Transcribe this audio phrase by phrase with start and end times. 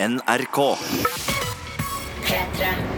[0.00, 0.78] NRK.
[2.22, 2.97] P3.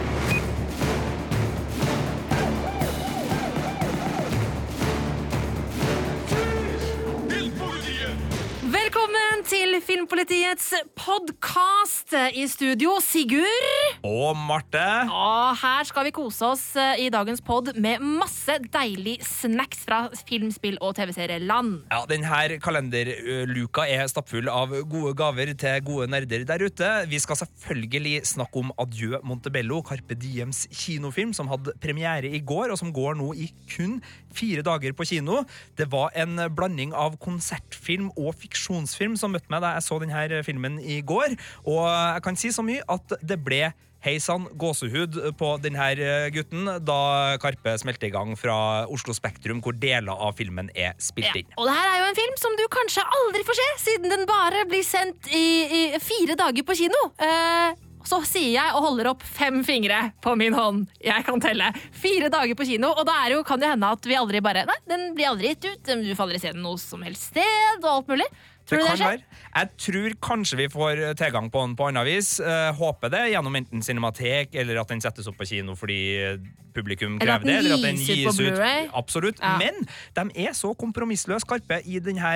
[9.81, 12.13] Filmpolitiets podkast.
[12.37, 13.97] I studio, Sigurd.
[14.05, 14.83] Og Marte.
[15.09, 20.03] Og her skal vi kose oss eh, i dagens pod med masse deilig snacks fra
[20.29, 21.79] filmspill og TV-serieland.
[21.93, 26.91] Ja, denne kalenderluka er stappfull av gode gaver til gode nerder der ute.
[27.09, 32.75] Vi skal selvfølgelig snakke om Adjø Montebello, Carpe Diems kinofilm, som hadde premiere i går,
[32.75, 34.01] og som går nå i kun
[34.37, 35.43] fire dager på kino.
[35.79, 40.43] Det var en blanding av konsertfilm og fiksjonsfilm som møtte meg da jeg så denne
[40.47, 41.37] filmen i går,
[41.69, 45.91] og jeg kan si så mye at det ble Hei sann, gåsehud på denne
[46.33, 47.01] gutten da
[47.43, 51.51] Karpe smelte i gang fra Oslo Spektrum, hvor deler av filmen er spilt inn.
[51.61, 54.25] Og det her er jo en film som du kanskje aldri får se, siden den
[54.31, 57.03] bare blir sendt i, i fire dager på kino.
[57.21, 57.77] Eh,
[58.09, 60.87] så sier jeg og holder opp fem fingre på min hånd.
[61.05, 61.71] Jeg kan telle.
[61.93, 64.77] Fire dager på kino, og da jo, kan det hende at vi aldri bare Nei,
[64.91, 65.93] den blir aldri gitt ut.
[66.05, 68.29] Du får aldri se den noe som helst sted, og alt mulig.
[68.71, 69.25] Tror Det det være.
[69.51, 72.33] Jeg tror kanskje vi får tilgang på den på annet vis.
[72.41, 76.01] Eh, håper det gjennom enten Cinematek eller at den settes opp på kino fordi
[76.75, 77.57] publikum Eller krever det.
[77.59, 78.93] Eller at den gis ut på ut.
[78.95, 79.41] Absolutt.
[79.43, 79.57] Ja.
[79.59, 79.83] Men
[80.15, 82.31] de er så kompromissløse skarpe i denne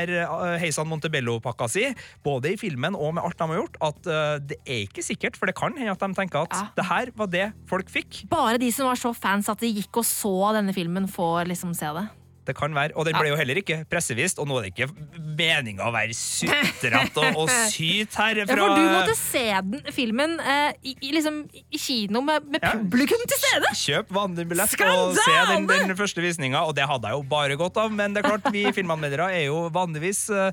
[0.59, 1.85] Heisan Montebello-pakka si,
[2.27, 5.39] både i filmen og med alt de har gjort, at eh, det er ikke sikkert,
[5.39, 6.67] for det kan hende at de tenker at Ja.
[6.77, 8.25] det her var det folk fikk.
[8.31, 11.75] Bare de som var så fans at de gikk og så denne filmen, får liksom
[11.77, 12.09] se det.
[12.45, 14.89] Det kan være, Og den ble jo heller ikke pressevist, og nå er det ikke
[15.35, 18.43] meninga å være sutrete og, og syt her.
[18.43, 22.75] Ja, for du måtte se den filmen eh, i, liksom, i kino med, med Ja.
[22.79, 23.73] publikum til stede!
[23.81, 26.63] Kjøp vanlig billett og se den, den første visninga.
[26.69, 29.47] Og det hadde jeg jo bare godt av, men det er klart, vi filmanmeldere er
[29.49, 30.53] jo vanligvis øh,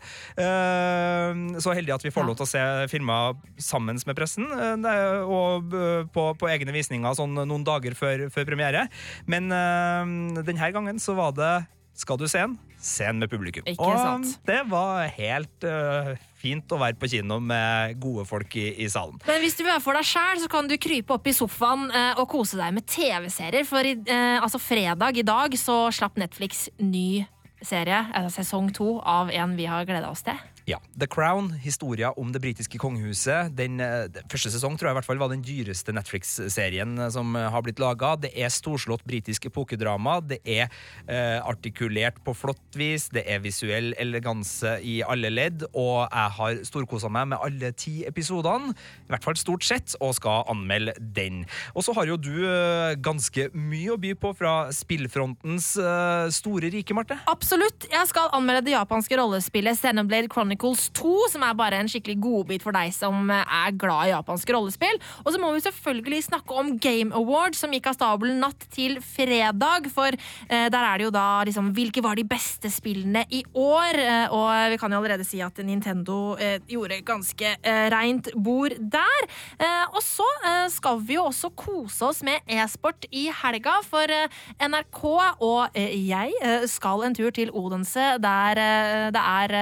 [1.62, 5.73] så heldige at vi får lov til å se filmer sammen med pressen, uh, og
[5.75, 8.88] uh, på, på egne visninger sånn noen dager før, før premiere.
[9.30, 11.52] Men denne gangen så var det
[11.97, 12.57] skal du se den?
[12.81, 13.66] Se den med publikum.
[13.69, 14.40] Ikke og sant.
[14.47, 19.19] det var helt uh, fint å være på kino med gode folk i, i salen.
[19.28, 22.22] Men hvis du er for deg sjæl, så kan du krype opp i sofaen uh,
[22.22, 23.68] og kose deg med TV-serier.
[23.69, 27.24] For i, uh, altså fredag i dag så slapp Netflix ny
[27.62, 28.01] serie,
[28.34, 30.40] sesong to, av en vi har gleda oss til.
[30.70, 30.78] Ja.
[31.00, 33.56] The Crown, historia om det britiske kongehuset.
[33.58, 37.36] Den, eh, første sesong tror jeg i hvert fall var den dyreste Netflix-serien eh, som
[37.36, 38.14] eh, har blitt laga.
[38.22, 40.20] Det er storslått britisk epokedrama.
[40.22, 40.68] Det er
[41.08, 43.10] eh, artikulert på flott vis.
[43.14, 45.66] Det er visuell eleganse i alle ledd.
[45.74, 50.14] Og jeg har storkosa meg med alle ti episodene, i hvert fall stort sett, og
[50.18, 51.44] skal anmelde den.
[51.74, 56.70] Og så har jo du eh, ganske mye å by på fra spillfrontens eh, store
[56.74, 57.18] rike, Marte.
[57.32, 57.90] Absolutt.
[57.92, 60.30] Jeg skal anmelde det japanske rollespillet Xenoblade
[60.62, 64.54] Chronicles 2, som er bare en skikkelig godbit for deg som er glad i japanske
[64.54, 65.00] rollespill.
[65.26, 69.00] Og så må vi selvfølgelig snakke om Game Awards, som gikk av stabelen natt til
[69.02, 69.90] fredag.
[69.94, 73.98] For eh, der er det jo da liksom Hvilke var de beste spillene i år?
[73.98, 78.76] Eh, og vi kan jo allerede si at Nintendo eh, gjorde ganske eh, reint bord
[78.78, 79.28] der.
[79.58, 84.14] Eh, og så eh, skal vi jo også kose oss med e-sport i helga, for
[84.14, 85.02] eh, NRK
[85.42, 88.60] og jeg skal en tur til Odense, der
[89.12, 89.54] det er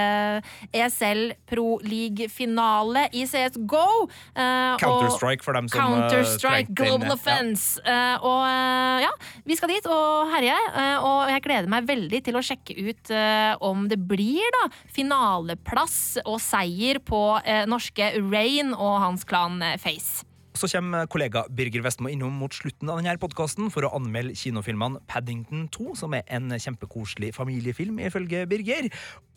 [0.79, 3.67] ESL Pro League-finale i CSGO.
[3.69, 3.85] GO.
[4.05, 7.13] og- Counter-Strike for dem som eh, Counter-Strike Global den, ja.
[7.15, 7.81] Offense.
[7.83, 9.11] Eh, og eh, ja,
[9.45, 10.55] vi skal dit og herje.
[10.75, 14.69] eh, og jeg gleder meg veldig til å sjekke ut eh, om det blir da
[14.95, 20.23] finaleplass og seier på eh, norske Rain og hans klan eh, Face.
[20.59, 24.99] Så kommer kollega Birger Vestmo innom mot slutten av denne podkasten for å anmelde kinofilmene
[25.07, 28.89] Paddington 2, som er en kjempekoselig familiefilm, ifølge Birger,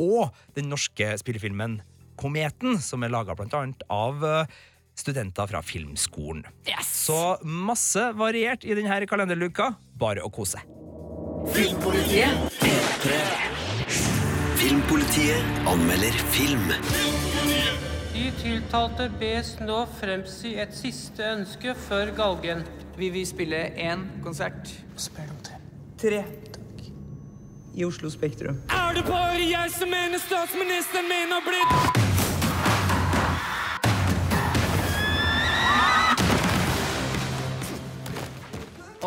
[0.02, 1.78] og den norske spillefilmen
[2.18, 4.58] Kometen, som er laga blant annet av eh,
[4.98, 6.44] studenter fra Filmskolen.
[6.68, 6.90] Yes!
[7.06, 9.72] Så masse variert i denne kalenderluka.
[9.98, 10.60] Bare å kose.
[11.54, 12.58] Filmpolitiet.
[14.60, 16.68] Filmpolitiet anmelder film.
[18.12, 22.60] De tiltalte bes nå fremsi et siste ønske før galgen.
[22.98, 24.68] Vi vil spille én konsert.
[25.00, 25.56] Spill om tre.
[26.02, 26.20] Tre.
[26.52, 26.82] Takk.
[27.72, 28.60] I Oslo Spektrum.
[28.68, 31.72] Er det bare jeg som mener statsministeren min har blitt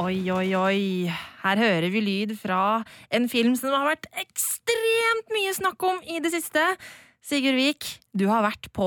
[0.01, 1.13] Oi, oi, oi.
[1.45, 2.81] Her hører vi lyd fra
[3.13, 6.71] en film som det har vært ekstremt mye snakk om i det siste.
[7.25, 8.85] Sigurd Vik, du har vært på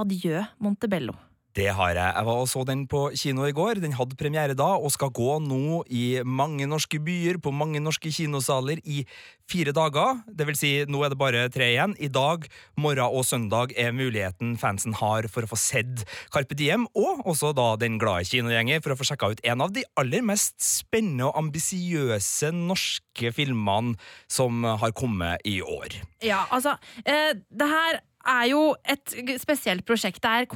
[0.00, 1.12] Adjø Montebello.
[1.56, 2.12] Det har jeg.
[2.12, 3.80] Jeg var og så den på kino i går.
[3.80, 8.12] Den hadde premiere da, og skal gå nå i mange norske byer, på mange norske
[8.12, 9.06] kinosaler, i
[9.48, 10.20] fire dager.
[10.28, 11.94] Det vil si, nå er det bare tre igjen.
[12.02, 12.44] I dag,
[12.76, 16.04] morgen og søndag er muligheten fansen har for å få sett
[16.34, 19.72] Carpe Diem, og også da den glade kinogjenger for å få sjekka ut en av
[19.72, 23.96] de aller mest spennende og ambisiøse norske filmene
[24.28, 26.02] som har kommet i år.
[26.26, 26.76] Ja, altså,
[27.06, 30.20] eh, det her er jo et spesielt prosjekt.
[30.24, 30.50] Det er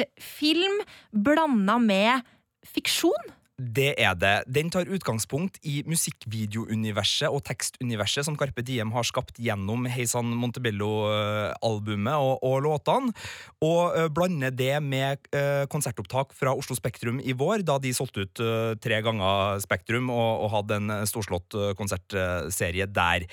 [0.00, 0.80] konsertfilm
[1.12, 2.20] blanda med
[2.64, 3.32] fiksjon.
[3.60, 4.36] Det er det.
[4.48, 12.14] Den tar utgangspunkt i musikkvideouniverset og tekstuniverset som Carpe Diem har skapt gjennom Heisan Montebello-albumet
[12.16, 13.12] og, og, låtene,
[13.60, 18.24] og uh, blander det med uh, konsertopptak fra Oslo Spektrum i vår, da de solgte
[18.24, 23.26] ut uh, tre ganger Spektrum og, og hadde en storslått konsertserie der.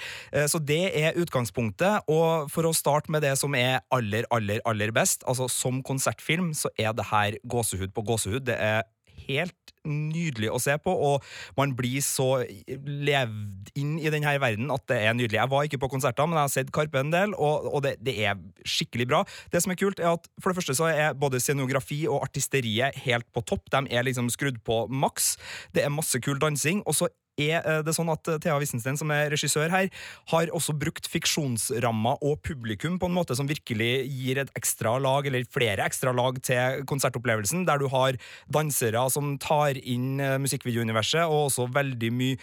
[0.50, 4.91] så det er utgangspunktet, og for å starte med det som er aller, aller, aller
[4.95, 8.44] best, altså som konsertfilm, så er det her gåsehud på gåsehud.
[8.50, 8.83] Det er
[9.27, 11.25] helt nydelig å se på, og
[11.57, 15.39] man blir så levd inn i denne verden at det er nydelig.
[15.39, 17.98] Jeg var ikke på konserter, men jeg har sett Karpe en del, og, og det,
[18.06, 19.24] det, er skikkelig bra.
[19.54, 22.98] Det som er kult, er at for det første så er både scenografi og artisteriet
[23.06, 23.69] helt på topp.
[23.74, 25.36] De er liksom skrudd på maks.
[25.75, 28.98] Det er masse kul dansing, og så er eh, det sånn at eh, Thea Wissenstein,
[29.00, 29.89] som er regissør her,
[30.34, 35.28] har også brukt fiksjonsrammer og publikum på en måte som virkelig gir et ekstra lag,
[35.30, 38.18] eller flere ekstra lag, til konsertopplevelsen, der du har
[38.54, 42.42] dansere som tar inn eh, musikkvideouniverset, og også veldig mye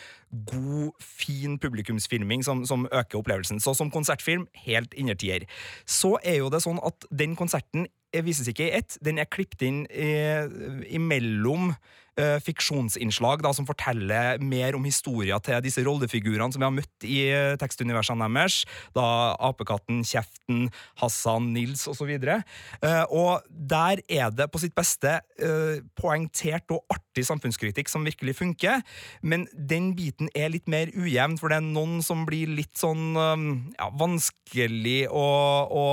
[0.50, 3.60] god, fin publikumsfilming som, som øker opplevelsen.
[3.62, 5.46] Så som konsertfilm, helt innertier.
[5.86, 7.86] Så er jo det sånn at den konserten
[8.22, 11.72] vises ikke i ett, den er klippet inn imellom
[12.20, 17.06] uh, fiksjonsinnslag da, som forteller mer om historien til disse rollefigurene som vi har møtt
[17.08, 18.62] i uh, tekstuniversene deres.
[18.96, 19.06] Da
[19.44, 20.68] Apekatten, Kjeften,
[21.00, 22.12] Hassan, Nils osv.
[22.14, 28.36] Uh, og der er det på sitt beste uh, poengtert og artig samfunnskritikk som virkelig
[28.40, 28.82] funker,
[29.22, 33.14] men den biten er litt mer ujevn, for det er noen som blir litt sånn
[33.14, 35.26] ja, vanskelig å,
[35.70, 35.84] å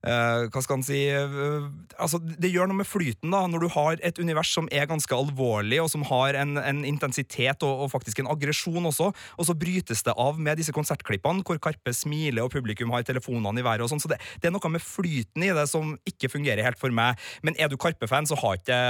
[0.00, 1.66] Uh, hva skal han si uh,
[2.00, 5.12] altså Det gjør noe med flyten da når du har et univers som er ganske
[5.12, 9.56] alvorlig, og som har en, en intensitet og, og, faktisk en aggresjon også, og så
[9.60, 13.84] brytes det av med disse konsertklippene hvor Karpe smiler og publikum har telefonene i været.
[13.84, 16.80] og sånn, så det, det, er noe med flyten i det som ikke fungerer helt
[16.80, 17.20] for meg.
[17.44, 18.80] Men er du Karpe-fan, så har ikke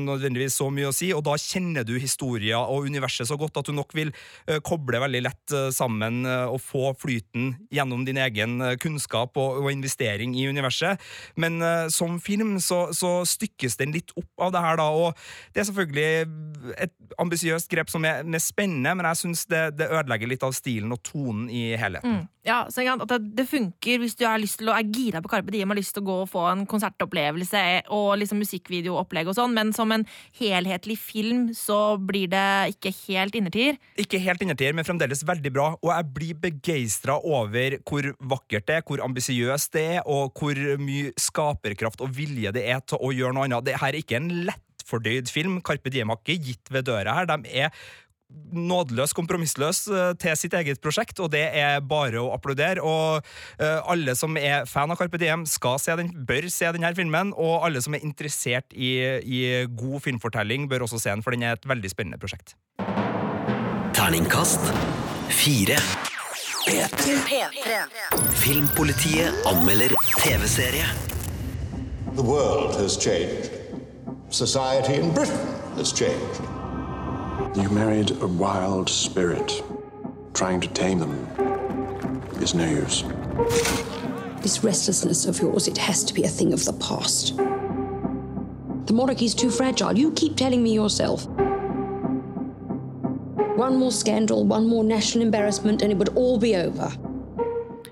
[0.00, 3.68] nødvendigvis så mye å si, og da kjenner du historien og universet så godt at
[3.68, 4.14] du nok vil
[4.48, 10.37] uh, koble veldig lett sammen og få flyten gjennom din egen kunnskap og, og investering
[10.38, 11.02] i universet.
[11.36, 14.88] Men uh, som film så, så, stykkes den litt opp av det her, da.
[14.94, 19.64] Og det er selvfølgelig et ambisiøst grep som er, er, spennende, men jeg syns det,
[19.78, 22.20] det, ødelegger litt av stilen og tonen i helheten.
[22.22, 22.26] Mm.
[22.48, 25.28] Ja, så at det, det, funker hvis du har lyst til å, er gira på
[25.28, 27.62] Karpe Diem og har lyst til å gå og få en konsertopplevelse
[27.94, 30.06] og liksom musikkvideoopplegg og sånn, men som en
[30.38, 33.76] helhetlig film så blir det ikke helt innertier.
[34.00, 38.78] Ikke helt innertier, men fremdeles veldig bra, og jeg blir begeistra over hvor vakkert det
[38.78, 43.12] er, hvor ambisiøst det er, og hvor mye skaperkraft og vilje det er til å
[43.14, 43.66] gjøre noe annet.
[43.68, 45.62] Det her er ikke en lettfordøyd film.
[45.64, 47.30] Carpe Diem har ikke gitt ved døra her.
[47.30, 47.72] De er
[48.52, 52.84] nådeløs, kompromissløs eh, til sitt eget prosjekt, og det er bare å applaudere.
[52.84, 53.24] Og
[53.62, 57.32] uh, alle som er fan av Carpe Diem, skal se den, bør se denne filmen.
[57.36, 58.92] Og alle som er interessert i,
[59.24, 59.40] i
[59.72, 62.56] god filmfortelling, bør også se den, for den er et veldig spennende prosjekt.
[63.96, 64.70] Terningkast
[65.32, 65.80] fire.
[68.34, 70.84] Filmpolitiet anmelder TV-serie.
[72.14, 73.50] The world has changed.
[74.28, 75.46] Society in Britain
[75.76, 76.42] has changed.
[77.56, 79.62] You married a wild spirit.
[80.34, 81.26] Trying to tame them
[82.42, 83.02] is no use.
[84.42, 87.36] This restlessness of yours, it has to be a thing of the past.
[88.86, 89.96] The monarchy's too fragile.
[89.96, 91.26] You keep telling me yourself.
[93.68, 96.90] One more scandal, one more national embarrassment, and it would all be over.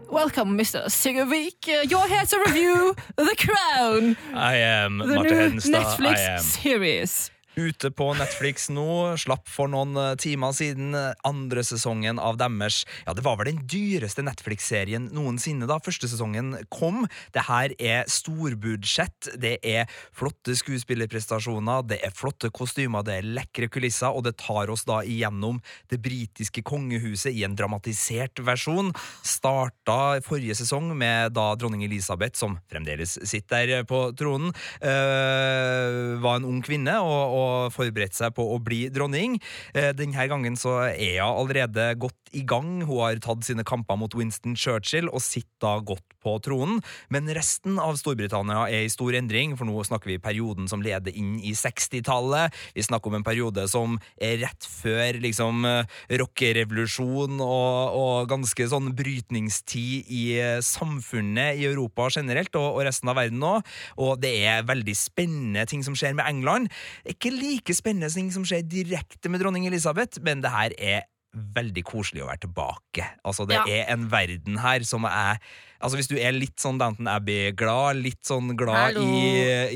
[0.08, 0.86] Welcome, Mr.
[0.86, 1.68] Sigurvik.
[1.68, 4.16] Uh, You're here to review The Crown.
[4.32, 5.96] I am the Martin Hedenstad.
[5.98, 7.30] Netflix series.
[7.56, 9.16] Ute på Netflix nå.
[9.20, 13.48] Slapp for noen eh, timer siden eh, andre sesongen av deres Ja, det var vel
[13.48, 17.06] den dyreste Netflix-serien noensinne da første sesongen kom.
[17.32, 23.70] Det her er storbudsjett, det er flotte skuespillerprestasjoner, det er flotte kostymer, det er lekre
[23.72, 28.92] kulisser, og det tar oss da igjennom det britiske kongehuset i en dramatisert versjon.
[29.24, 34.52] Starta forrige sesong med da dronning Elisabeth, som fremdeles sitter der på tronen,
[34.84, 37.00] øh, var en ung kvinne.
[37.00, 39.38] og, og og forberedt seg på å bli dronning.
[39.74, 42.82] Eh, Denne gangen så er hun allerede godt i gang.
[42.84, 46.80] Hun har tatt sine kamper mot Winston Churchill og sitter da godt på tronen.
[47.12, 51.14] Men resten av Storbritannia er i stor endring, for nå snakker vi perioden som leder
[51.16, 52.54] inn i 60-tallet.
[52.76, 58.68] Vi snakker om en periode som er rett før liksom eh, rockerevolusjon og, og ganske
[58.72, 63.74] sånn brytningstid i eh, samfunnet i Europa generelt, og, og resten av verden òg.
[64.02, 66.72] Og det er veldig spennende ting som skjer med England.
[67.08, 71.82] Ikke like spennende ting som skjer direkte med dronning Elisabeth, men det her er veldig
[71.84, 73.04] koselig å være tilbake.
[73.28, 73.64] Altså, det Ja.
[73.68, 75.38] er en verden her som er
[75.80, 79.20] Altså, hvis du er litt sånn Downton Abbey-glad, litt sånn glad i,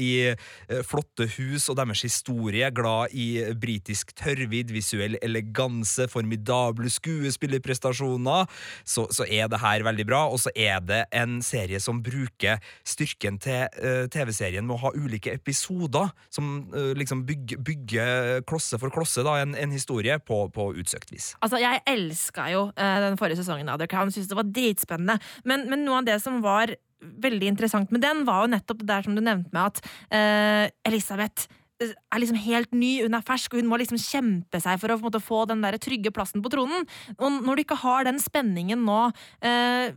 [0.00, 8.48] i eh, flotte hus og deres historie, glad i britisk tørrvidd, visuell eleganse, formidable skuespillerprestasjoner,
[8.84, 10.22] så, så er det her veldig bra.
[10.30, 14.94] Og så er det en serie som bruker styrken til uh, TV-serien med å ha
[14.96, 20.42] ulike episoder, som uh, liksom bygger, bygger klosse for klosse da, en, en historie på,
[20.54, 21.32] på utsøkt vis.
[21.44, 24.12] Altså, Jeg elska jo uh, den forrige sesongen av The Crown.
[24.14, 25.18] Synes det var dritspennende.
[25.44, 28.90] Men, men noe av det som var veldig interessant med den, var jo nettopp det
[28.90, 29.80] der som du nevnte med at
[30.12, 31.48] uh, Elisabeth
[31.80, 34.92] eh, er liksom helt ny, hun er fersk, og hun må liksom kjempe seg for
[34.92, 36.84] å måte, få den der trygge plassen på tronen.
[37.16, 39.00] Og når du ikke har den spenningen nå
[39.40, 39.96] eh,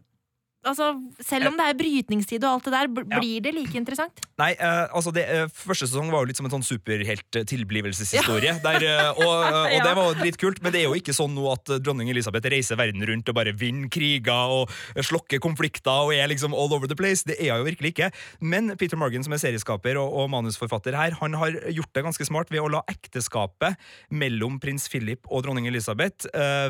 [0.63, 3.39] Altså, Selv om det er brytningstid og alt det der, blir Ja.
[3.43, 4.21] det like interessant?
[4.39, 8.53] Nei, uh, altså det, uh, Første sesong var jo litt som en sånn superhelt-tilblivelseshistorie.
[8.63, 9.11] Ja.
[9.11, 11.73] Uh, og, og det var jo kult, men det er jo ikke sånn nå at
[11.83, 14.71] dronning Elisabeth reiser verden rundt og bare vinner kriger og
[15.03, 17.25] slokker konflikter og er liksom all over the place.
[17.27, 18.09] Det er hun jo virkelig ikke.
[18.39, 22.27] Men Peter Morgan, som er serieskaper og, og manusforfatter her, han har gjort det ganske
[22.29, 23.75] smart ved å la ekteskapet
[24.15, 26.29] mellom prins Philip og dronning Elisabeth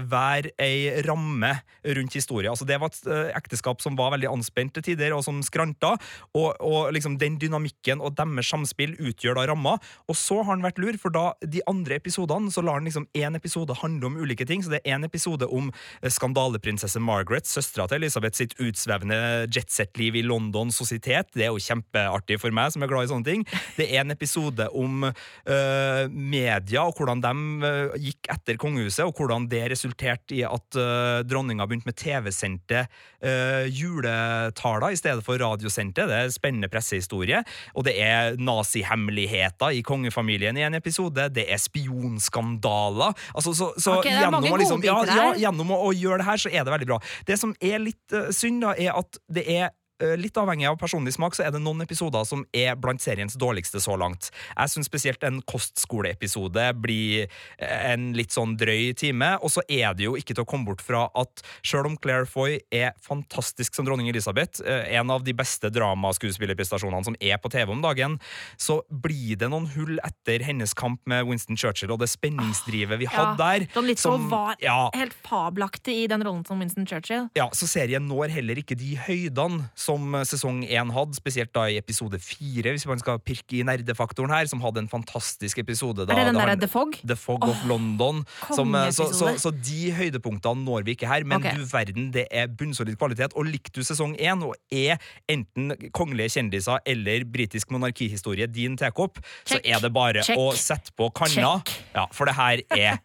[0.10, 1.54] være ei ramme
[1.98, 2.52] rundt historien.
[2.54, 5.96] Altså, det var et ekteskap som var veldig anspent til tider, og som skranta.
[6.34, 9.78] Og, og liksom den dynamikken og deres samspill utgjør da ramma.
[10.10, 13.08] Og så har han vært lur, for da de andre episodene så lar han liksom
[13.18, 14.63] én episode handle om ulike ting.
[14.63, 15.72] Så det er én episode om
[16.02, 19.20] eh, skandaleprinsesse Margaret, søstera til Elisabeth sitt utsvevende
[19.54, 21.32] jetset-liv i London sositet.
[21.36, 23.46] Det er jo kjempeartig for meg, som er glad i sånne ting.
[23.78, 27.34] Det er en episode om øh, media, og hvordan de
[27.70, 32.86] øh, gikk etter kongehuset, og hvordan det resulterte i at øh, dronninga begynte med TV-sendte
[33.24, 36.08] uh, juletaler i stedet for radiosendte.
[36.10, 37.44] Det er spennende pressehistorie.
[37.74, 41.30] Og det er nazihemmeligheter i kongefamilien i en episode.
[41.34, 43.15] Det er spionskandaler.
[43.34, 46.22] Altså, så, så Ok, det mange gjennom, å liksom, ja, ja, gjennom å, å gjøre
[46.24, 47.00] det her, så er det veldig bra.
[47.27, 49.72] Det som er litt uh, synd, da, er at det er
[50.02, 53.80] Litt avhengig av personlig smak, så er det noen episoder som er blant seriens dårligste
[53.80, 54.32] så langt.
[54.58, 57.28] Jeg syns spesielt en kostskoleepisode blir
[57.62, 59.38] eh, en litt sånn drøy time.
[59.46, 62.26] Og så er det jo ikke til å komme bort fra at selv om Claire
[62.30, 67.52] Foy er fantastisk som dronning Elisabeth, eh, en av de beste dramaskuespillerprestasjonene som er på
[67.54, 68.18] TV om dagen,
[68.58, 73.10] så blir det noen hull etter hennes kamp med Winston Churchill og det spenningsdrivet vi
[73.14, 73.68] hadde der.
[73.76, 77.30] Ja, litt som- var ja, helt fabelaktig i den rollen som Winston Churchill.
[77.36, 81.66] ja, så serien når heller ikke de høydene som eh, sesong én hadde, spesielt da
[81.72, 86.06] i episode fire, hvis man skal pirke i nerdefaktoren her, som hadde en fantastisk episode.
[86.08, 86.98] Da, er det den der derre han- The Fog?
[87.06, 88.24] The Fog of London.
[88.52, 91.58] Som, eh, så, så, så de høydepunktene når vi ikke her, men okay.
[91.58, 93.36] du verden, det er bunnsolid kvalitet.
[93.36, 94.98] Og likte du sesong én og er
[95.32, 100.38] enten kongelige kjendiser eller britisk monarkihistorie din tekopp, så er det bare Check.
[100.40, 101.62] å sette på kanna.
[101.96, 103.00] Ja, for det her er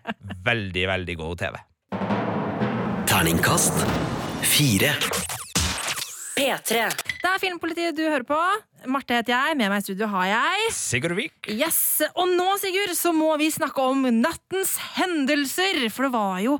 [0.45, 1.59] veldig, veldig god TV.
[3.09, 3.87] Terningkast
[4.42, 5.38] fire.
[6.49, 6.88] P3.
[7.21, 8.38] Det er Filmpolitiet du hører på.
[8.88, 9.57] Marte heter jeg.
[9.59, 11.50] Med meg i studio har jeg Sigurd Vik.
[11.52, 15.83] Yes, Og nå, Sigurd, så må vi snakke om nattens hendelser.
[15.93, 16.57] For det var jo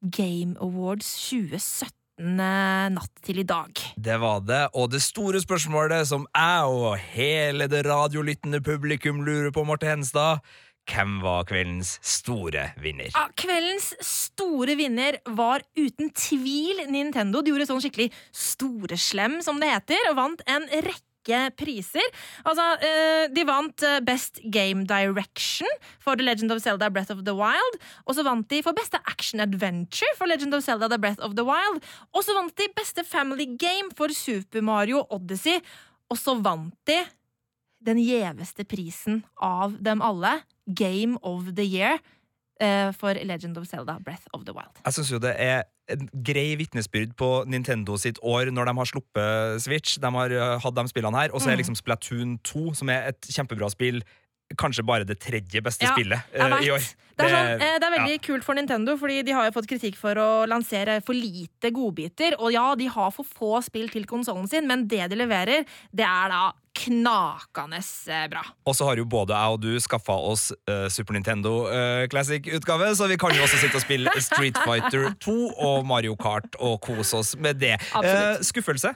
[0.00, 3.82] Game Awards 2017 eh, natt til i dag.
[4.00, 9.52] Det var det, og det store spørsmålet som jeg og hele det radiolyttende publikum lurer
[9.52, 10.40] på, Marte Henstad,
[10.88, 13.10] hvem var kveldens store vinner?
[13.14, 17.42] Ja, kveldens store vinner var uten tvil Nintendo.
[17.42, 21.04] De gjorde sånn skikkelig storeslem, som det heter, og vant en rekke
[21.60, 22.04] priser.
[22.48, 25.68] Altså, eh, De vant eh, Best Game Direction
[26.00, 27.76] for The Legend of Zelda Breath of the Wild.
[28.06, 31.36] Og så vant de for beste Action Adventure for Legend of Zelda The Breath of
[31.36, 31.84] the Wild.
[32.16, 35.60] Og så vant de beste Family Game for Super Mario Odyssey.
[36.08, 37.02] Og så vant de
[37.84, 40.40] den gjeveste prisen av dem alle,
[40.74, 41.98] Game of the Year,
[42.60, 44.76] eh, for Legend of Zelda Breath of the Wild.
[44.84, 48.88] Jeg syns jo det er en grei vitnesbyrd på Nintendo sitt år når de har
[48.90, 49.96] sluppet Switch.
[50.02, 51.62] De har uh, hatt de spillene her, og så er Mm.
[51.62, 54.02] liksom Splatoon 2, som er et kjempebra spill,
[54.56, 56.84] kanskje bare det tredje beste Ja, spillet uh, i år.
[57.18, 58.22] Det er, sånn, eh, det er veldig ja.
[58.22, 62.36] kult for Nintendo, fordi de har jo fått kritikk for å lansere for lite godbiter.
[62.38, 66.06] Og ja, de har for få spill til konsollen sin, men det de leverer, det
[66.06, 68.44] er da knakende eh, bra.
[68.68, 72.92] Og så har jo både jeg og du skaffa oss uh, Super Nintendo uh, Classic-utgave,
[72.96, 76.80] så vi kan jo også sitte og spille Street Fighter 2 og Mario Kart og
[76.84, 77.76] kose oss med det.
[77.98, 78.94] Eh, skuffelse?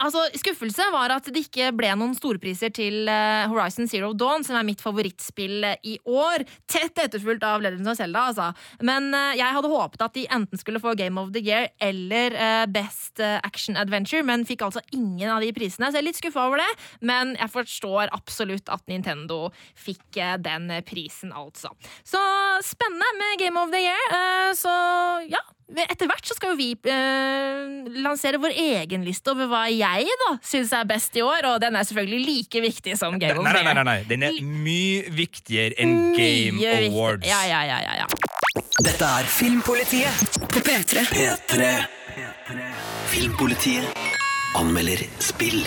[0.00, 4.58] Altså, Skuffelse var at det ikke ble noen storpriser til eh, Horizon Zero Dawn, som
[4.58, 6.44] er mitt favorittspill i år.
[6.70, 8.48] Tett etterfulgt av Legends of Zelda, altså.
[8.84, 12.34] Men eh, jeg hadde håpet at de enten skulle få Game of the Year eller
[12.34, 16.20] eh, Best Action Adventure, men fikk altså ingen av de prisene, så jeg er litt
[16.20, 16.70] skuffa over det.
[17.04, 19.48] Men jeg forstår absolutt at Nintendo
[19.78, 21.72] fikk den prisen, altså.
[22.06, 22.20] Så
[22.64, 24.54] spennende med Game of the Year.
[24.58, 24.72] så
[25.30, 25.42] ja.
[25.64, 30.34] Etter hvert så skal jo vi eh, lansere vår egen liste over hva jeg da
[30.44, 33.54] syns er best i år, og den er selvfølgelig like viktig som Game of Nei,
[33.56, 33.96] nei, nei, nei, nei.
[34.10, 36.92] Den er mye viktigere enn Game Mye viktig.
[36.92, 37.28] Awards.
[37.30, 38.62] Ja, ja, ja, ja, ja.
[38.84, 41.08] Dette er Filmpolitiet På P3.
[41.14, 41.72] P3.
[43.14, 44.04] Filmpolitiet
[44.60, 45.64] anmelder spill.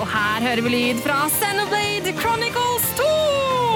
[0.00, 3.08] Og her hører vi lyd fra Xenoblade Chronicles 2!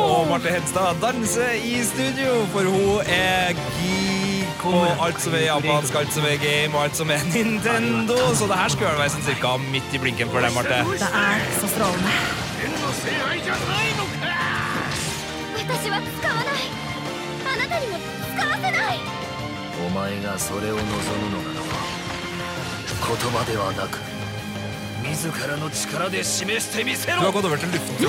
[0.06, 4.72] Og Marte Hedstad danser i studio, for hun er geek på
[5.02, 8.18] alt som er japansk, alt som er game og alt som er Nintendo.
[8.34, 10.82] Så det her skulle vel være sånn cirka midt i blinken for deg, Marte.
[10.96, 12.44] Det er så strålende.
[15.66, 16.46] 私は使わない
[17.44, 18.98] あなたにも使わせない
[19.84, 21.66] お前がそれを望むのならば
[23.06, 24.09] 言葉ではなく
[27.19, 28.01] du har gått over til luftrommet.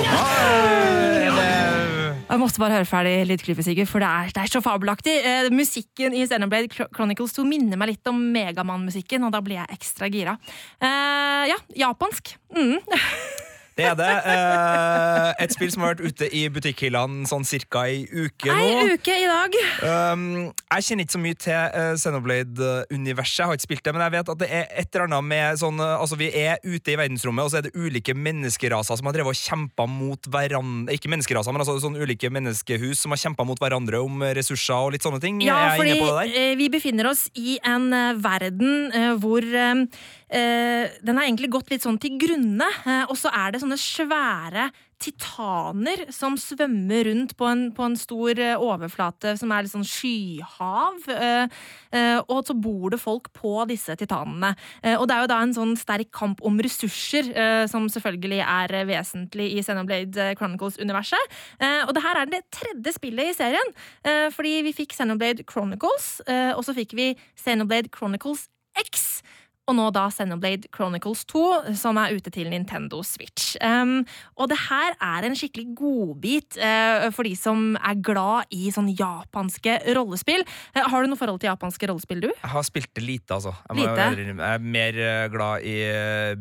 [2.33, 5.15] Jeg måtte bare høre ferdig lydklippet, Sigurd, for det er, det er så fabelaktig.
[5.21, 9.77] Eh, musikken i Xenoblade Chronicles 2 minner meg litt om Megamann-musikken, og da blir jeg
[9.77, 10.39] ekstra gira.
[10.81, 12.37] Eh, ja, japansk.
[12.57, 12.79] Mm.
[13.77, 14.09] Det er det.
[14.33, 18.67] Eh, et spill som har vært ute i butikkhyllene sånn cirka ei uke nå.
[18.67, 19.57] Ei uke i dag.
[19.83, 23.41] Um, jeg kjenner ikke så mye til uh, Xenoblade-universet.
[23.43, 25.63] Jeg har ikke spilt det, men jeg vet at det er et eller annet med
[25.63, 29.09] sånn uh, Altså, vi er ute i verdensrommet, og så er det ulike menneskeraser som
[29.09, 33.23] har drevet og kjempa mot hverandre Ikke menneskeraser, men altså sånn ulike menneskehus som har
[33.23, 35.41] kjempa mot hverandre om ressurser og litt sånne ting.
[35.45, 35.97] Ja, fordi
[36.29, 41.51] eh, vi befinner oss i en eh, verden eh, hvor eh, eh, Den har egentlig
[41.53, 44.71] gått litt sånn til grunne, eh, og så er det sånne svære
[45.03, 49.87] titaner som svømmer rundt på en, på en stor eh, overflate som er litt sånn
[49.87, 51.09] skyhav.
[51.11, 51.57] eh,
[51.97, 54.55] eh, og så bor det folk på disse titanene.
[54.83, 58.43] Eh, og det er jo da en sånn sterk kamp om ressurser, eh, som selvfølgelig
[58.45, 61.39] er eh, vesentlig i Xenoblade eh, Chronicles-universet.
[61.59, 65.47] Eh, og det her er det tredje spillet i serien, eh, fordi vi fikk Xenoblade
[65.51, 68.47] Chronicles, eh, og så fikk vi Xenoblade Chronicles
[68.79, 69.23] X.
[69.71, 71.41] Og nå da Xenoblade Chronicles 2,
[71.79, 73.55] som er ute til Nintendo Switch.
[73.63, 74.01] Um,
[74.35, 78.89] og det her er en skikkelig godbit uh, for de som er glad i sånn
[78.91, 80.43] japanske rollespill.
[80.75, 82.31] Uh, har du noe forhold til japanske rollespill, du?
[82.33, 83.53] Jeg har spilt det lite, altså.
[83.69, 83.93] Jeg, Lite?
[83.95, 85.77] være jeg er mer eh, glad i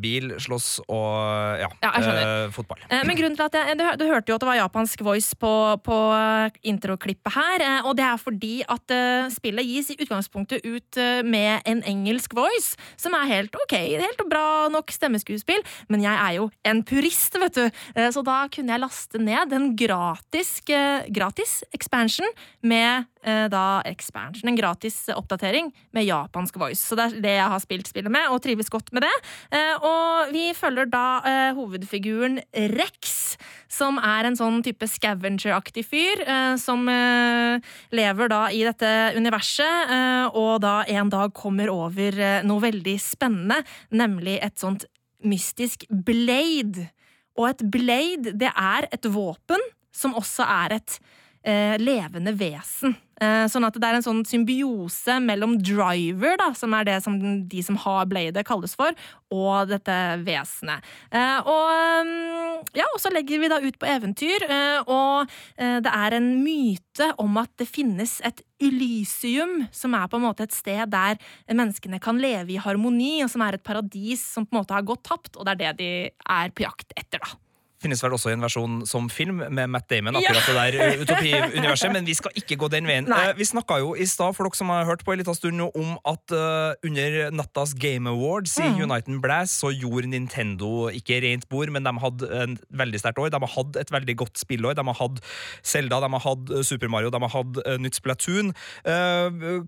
[0.02, 2.82] bil, slåss og ja, Ja, uh, fotball.
[2.90, 5.54] Men grunnen til at jeg, du, du hørte jo at det var japansk voice på,
[5.86, 6.00] på
[6.74, 8.98] introklippet her, og det er fordi at
[9.34, 14.70] spillet gis i utgangspunktet ut med en engelsk voice, som er helt ok, helt bra
[14.74, 18.84] nok stemmeskuespill, men jeg er jo en purist, vet du, Eh, så da kunne jeg
[18.84, 22.28] laste ned en gratis, eh, gratis expansion
[22.62, 26.82] med eh, da expansion, en gratis oppdatering med japansk voice.
[26.84, 29.14] Så det er det jeg har spilt spillet med, og trives godt med det.
[29.86, 32.40] Og vi følger da hovedfiguren
[32.74, 33.14] Rex,
[33.72, 39.94] som er en sånn type scavenger-aktig fyr, eh, som eh, lever da i dette universet,
[39.98, 42.18] eh, og da en dag kommer over
[42.48, 44.88] noe veldig spennende, nemlig et sånt
[45.26, 46.90] mystisk blade.
[47.40, 49.62] Og et blade, det er et våpen
[49.96, 51.00] som også er et
[51.44, 52.96] eh, levende vesen.
[53.22, 57.20] Eh, sånn at det er en sånn symbiose mellom driver, da, som er det som
[57.48, 58.96] de som har bladet kalles for,
[59.30, 60.88] og dette vesenet.
[61.14, 64.46] Eh, og mm, ja, og så legger vi da ut på eventyr,
[64.86, 70.28] og det er en myte om at det finnes et Elysium, som er på en
[70.28, 71.18] måte et sted der
[71.50, 74.86] menneskene kan leve i harmoni, og som er et paradis som på en måte har
[74.86, 75.94] gått tapt, og det er det de
[76.38, 77.34] er på jakt etter, da.
[77.82, 80.14] Finnes vel også en versjon som film med Matt Damon.
[80.22, 80.30] Ja.
[80.32, 83.08] akkurat det der eh, utopiuniverset, Men vi skal ikke gå den veien.
[83.10, 83.22] Nei.
[83.32, 85.58] Eh, Vi snakka jo i stad for dere som har hørt på en liten stund
[85.58, 88.84] nå, om at eh, under nattas Game Awards i Mm.
[88.88, 93.30] Uniten Blast så gjorde Nintendo ikke rent bord, men de hadde en veldig sterkt år.
[93.34, 94.76] De har hatt et veldig godt spillår.
[94.78, 95.20] De har hatt
[95.64, 98.54] Zelda, de har hatt Super Mario, de har hatt nytt Splatoon.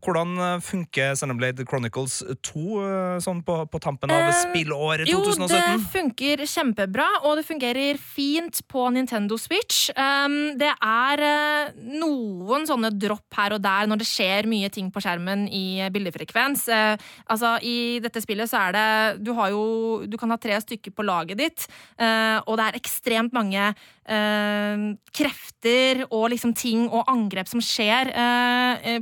[0.03, 6.43] Hvordan funker Xenoblade Chronicles 2 eh, sånn på, på tampen av spillåret Jo, det funker
[6.49, 9.87] kjempebra, og det fungerer fint på Nintendo Switch.
[9.95, 14.91] Um, det er uh, noen sånne dropp her og der når det skjer mye ting
[14.93, 16.67] på skjermen i bildefrekvens.
[16.69, 16.93] Uh,
[17.31, 18.87] altså, I dette spillet så er det
[19.23, 19.63] Du har jo
[20.09, 21.67] Du kan ha tre stykker på laget ditt,
[22.01, 28.09] uh, og det er ekstremt mange krefter og liksom ting og angrep som skjer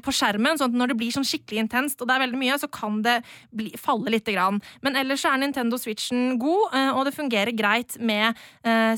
[0.05, 0.59] på skjermen.
[0.59, 2.99] sånn at når det blir sånn skikkelig intenst, og det er veldig mye, så kan
[3.01, 3.15] det
[3.49, 4.59] bli, falle lite grann.
[4.85, 8.90] Men ellers er Nintendo Switchen god, og det fungerer greit med eh,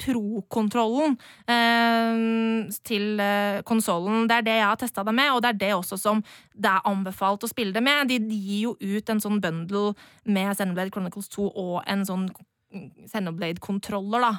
[0.00, 1.16] pro-kontrollen
[1.50, 4.28] eh, til eh, konsollen.
[4.30, 6.22] Det er det jeg har testa det med, og det er det også som
[6.54, 8.10] det er anbefalt å spille det med.
[8.10, 12.28] De gir jo ut en sånn bundle med Xenoblade Chronicles 2 og en sånn
[13.10, 14.34] Xenoblade-kontroller, da.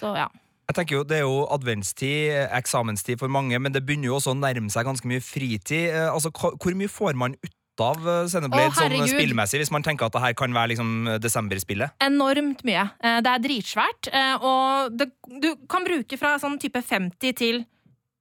[0.00, 0.28] Så ja.
[0.70, 4.36] Jeg tenker jo, Det er jo adventstid, eksamenstid for mange, men det begynner jo også
[4.36, 5.90] å nærme seg ganske mye fritid.
[5.90, 9.82] Eh, Altså, Hvor mye får man ut av eh, Xenoblade Å, sånn spillmessig, hvis man
[9.86, 11.96] tenker at det her kan være liksom desemberspillet?
[12.00, 12.86] enormt mye.
[13.02, 17.64] Eh, Det er dritsvært, eh, og det, du kan bruke fra sånn type 50 til
[17.64, 17.66] 100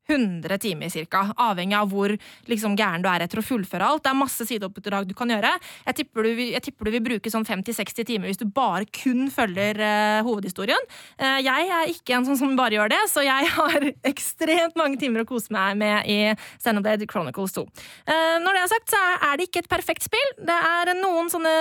[0.10, 2.13] timer cirka, avhengig av hvor
[2.50, 4.04] liksom, gæren du er etter å fullføre alt.
[4.04, 5.52] Det er masse sideoppdrag du kan gjøre.
[5.86, 9.30] Jeg tipper du, jeg tipper du vil bruke sånn 50-60 timer hvis du bare kun
[9.34, 10.89] følger uh, hovedhistorien.
[11.19, 15.00] Uh, jeg er ikke en sånn som bare gjør det, så jeg har ekstremt mange
[15.02, 16.19] timer å kose meg med i
[16.60, 17.65] Xenoblade Chronicles 2.
[18.10, 20.36] Uh, når det er sagt, så er det ikke et perfekt spill.
[20.50, 21.56] Det er noen sånne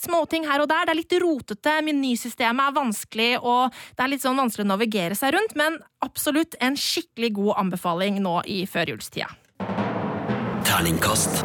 [0.00, 0.86] småting her og der.
[0.86, 5.18] Det er litt rotete, menysystemet er vanskelig, og det er litt sånn vanskelig å navigere
[5.18, 7.77] seg rundt, men absolutt en skikkelig god anbefaling
[8.20, 9.28] nå i førjulstida.
[10.64, 11.44] Terningkast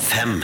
[0.00, 0.42] fem.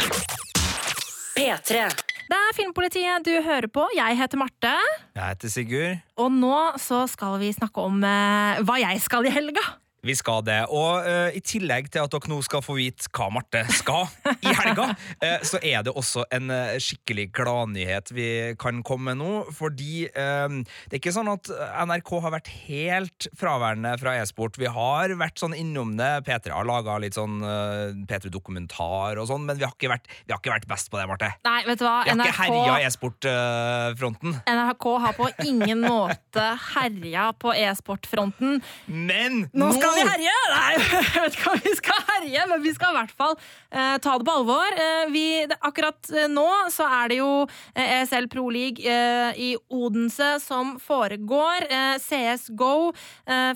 [1.36, 1.86] P3.
[2.26, 3.84] Det er Filmpolitiet du hører på.
[3.94, 4.72] Jeg heter Marte.
[5.14, 5.98] Jeg heter Sigurd.
[6.18, 9.62] Og nå så skal vi snakke om eh, hva jeg skal i helga.
[10.06, 10.60] Vi skal det.
[10.70, 14.06] Og uh, i tillegg til at dere nå skal få vite hva Marte skal
[14.38, 18.28] i helga, uh, så er det også en uh, skikkelig gladnyhet vi
[18.60, 19.32] kan komme med nå.
[19.56, 21.48] Fordi det er ikke sånn at
[21.86, 24.58] NRK har vært helt fraværende fra e-sport.
[24.60, 26.10] Vi har vært sånn innom det.
[26.26, 30.34] P3 har laga litt sånn eh, P3-dokumentar og sånn, men vi har, ikke vært, vi
[30.34, 31.30] har ikke vært best på det, Marte.
[31.46, 31.96] Nei, vet du hva?
[32.06, 34.38] Vi har ikke herja e-sportfronten.
[34.46, 38.60] NRK har på ingen måte herja på e-sportfronten.
[38.86, 40.34] Men Nå skal vi herje!
[40.52, 40.74] Nei,
[41.14, 44.16] jeg vet ikke om vi skal herje, men vi skal i hvert fall eh, ta
[44.18, 44.76] det på alvor.
[44.86, 47.30] Eh, vi, det, akkurat eh, nå så er det jo
[47.74, 51.66] eh, ESL Pro League eh, i Odense som foregår.
[51.70, 52.92] Eh, CS GO.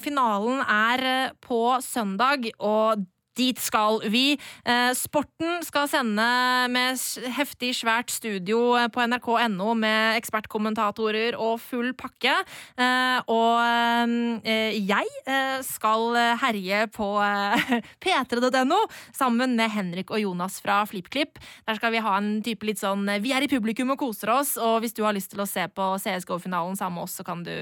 [0.03, 1.03] Finalen er
[1.45, 3.05] på søndag, og
[3.39, 4.35] Dit skal vi.
[4.67, 6.27] Eh, sporten skal sende
[6.73, 6.99] med
[7.37, 12.35] heftig, svært studio på nrk.no med ekspertkommentatorer og full pakke.
[12.75, 18.81] Eh, og eh, jeg skal herje på eh, p3.no
[19.15, 21.39] sammen med Henrik og Jonas fra FlippKlipp.
[21.69, 24.57] Der skal vi ha en type litt sånn Vi er i publikum og koser oss,
[24.61, 27.45] og hvis du har lyst til å se på CSGO-finalen sammen med oss, så kan
[27.47, 27.55] du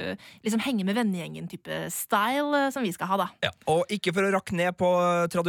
[0.42, 3.28] liksom henge med vennegjengen-type style som vi skal ha, da.
[3.44, 4.88] Ja, og ikke for å rakke ned på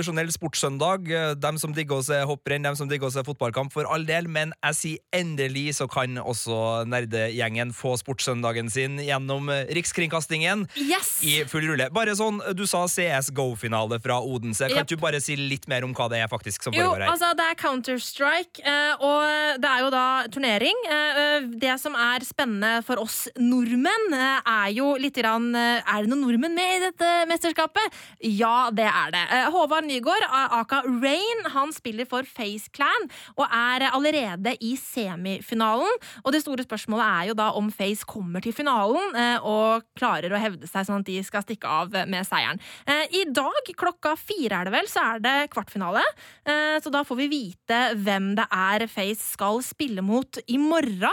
[0.09, 3.71] tradisjonell sportssøndag, eh, dem som digger å se hopprenn, dem som digger å se fotballkamp,
[3.71, 9.49] for all del, men jeg sier endelig så kan også nerdegjengen få sportssøndagen sin gjennom
[9.49, 11.21] eh, Rikskringkastingen Yes!
[11.23, 11.89] i full rulle.
[11.91, 14.67] Bare sånn, du sa CS GO-finale fra Odense.
[14.69, 14.89] Kan yep.
[14.89, 17.07] du bare si litt mer om hva det er faktisk som foregår her?
[17.07, 20.83] Jo, altså det er Counter-Strike, eh, og det er jo da turnering.
[20.89, 25.81] Eh, eh, Det som er spennende for oss nordmenn, eh, er jo litt grann eh,
[25.83, 27.95] Er det noen nordmenn med i dette mesterskapet?
[28.23, 29.23] Ja, det er det.
[29.35, 34.75] Eh, Håvard Nygaard, a- aka Rain, han spiller for Face Clan og er allerede i
[34.77, 35.89] semifinalen.
[36.23, 40.31] Og det store spørsmålet er jo da om Face kommer til finalen eh, og klarer
[40.31, 42.59] å hevde seg sånn at de skal stikke av med seieren.
[42.87, 46.03] Eh, I dag klokka fire er det vel, så er det kvartfinale.
[46.45, 51.11] Eh, Så da får vi vite hvem det er Face skal spille mot i morgen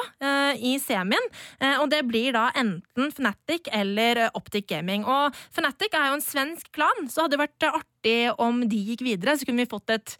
[0.62, 1.22] i semien.
[1.80, 5.04] Og det blir da enten Fnatic eller Optic Gaming.
[5.04, 7.84] Og Fnatic er jo en svensk klan, så hadde det vært artig
[8.42, 9.36] om de gikk videre.
[9.36, 10.18] Så kunne vi fått et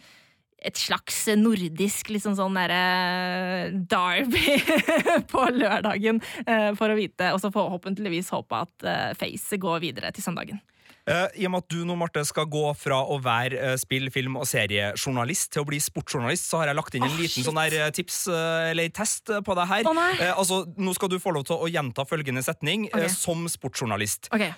[0.66, 4.56] et slags nordisk liksom sånn derre derby
[5.32, 10.10] på lørdagen eh, for å vite, og så forhåpentligvis håpe at eh, Face går videre
[10.16, 10.62] til søndagen.
[11.06, 14.08] Uh, I og med at du nå, Marte, skal gå fra å være uh, spill-,
[14.10, 17.36] film- og seriejournalist til å bli sportsjournalist, så har jeg lagt inn en oh, liten
[17.36, 17.46] shit.
[17.46, 19.86] sånn der eh, tips, uh, eller test, eh, på deg her.
[19.86, 20.00] Oh.
[20.16, 23.06] Eh, altså, nå skal du få lov til å gjenta følgende setning okay.
[23.06, 23.14] Ok.
[23.14, 24.32] som sportsjournalist.
[24.34, 24.48] Ok.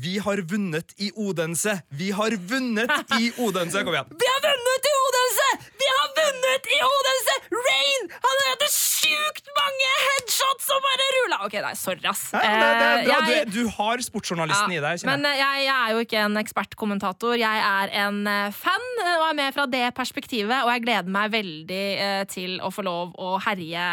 [0.00, 1.76] Vi har vunnet i Odense!
[1.94, 3.78] Vi har vunnet i Odense!
[3.86, 4.08] Kom igjen.
[4.18, 5.44] Vi har vunnet i Odense!
[5.78, 7.36] Vi har vunnet i Odense!
[7.54, 8.08] Rain!
[8.24, 11.38] Han hadde sjukt mange headshots og bare rulla!
[11.46, 12.24] Ok, nei, sorry, ass.
[12.34, 13.20] Nei, det, det er bra.
[13.20, 15.06] Eh, jeg- du, du har sportsjournalisten Ja, i deg.
[15.06, 15.36] Men jeg.
[15.36, 17.36] eh, jeg, jeg er jo ikke en ekspertkommentator.
[17.44, 20.56] Jeg er en eh, fan og er med fra det perspektivet.
[20.66, 21.86] Og jeg gleder meg veldig
[22.34, 23.86] til å få lov å herje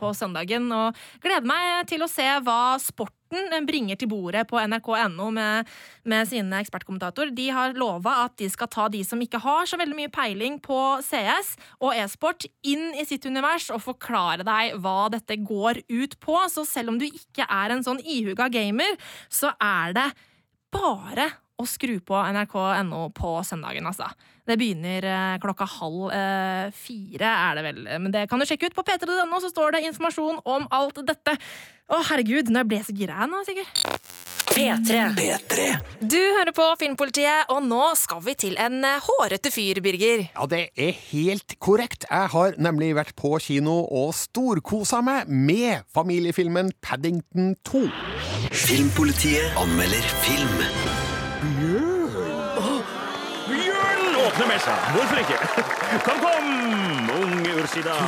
[0.00, 0.72] på søndagen.
[0.80, 5.30] Og gleder meg til å se hva sporten Morten eh, bringer til bordet på nrk.no
[5.34, 5.70] med,
[6.04, 9.78] med sine ekspertkommentatorer, de har lova at de skal ta de som ikke har så
[9.80, 15.08] veldig mye peiling på CS og e-sport, inn i sitt univers og forklare deg hva
[15.12, 16.38] dette går ut på.
[16.52, 18.94] Så selv om du ikke er en sånn ihuga gamer,
[19.28, 20.06] så er det
[20.74, 24.10] bare å skru på nrk.no på søndagen, altså.
[24.46, 27.80] Det begynner eh, klokka halv eh, fire, er det vel.
[28.04, 31.34] Men det kan du sjekke ut på p3.no, så står det informasjon om alt dette.
[31.86, 33.82] Å, herregud, nå ble jeg så gira nå, sikkert.
[34.50, 35.66] P3.
[36.00, 40.26] Du hører på Filmpolitiet, og nå skal vi til en eh, hårete fyr, Birger.
[40.28, 42.06] Ja, det er helt korrekt.
[42.10, 47.86] Jeg har nemlig vært på kino og storkosa meg med familiefilmen Paddington 2.
[48.66, 50.95] Filmpolitiet anmelder film.
[54.36, 54.88] Bjørn med seg.
[54.92, 55.36] Hvorfor ikke?
[56.04, 56.48] Kom, kom,
[57.22, 58.02] unge Ursidar.